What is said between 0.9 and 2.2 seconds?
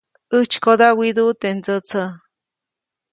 widuʼu teʼ ndsätsä.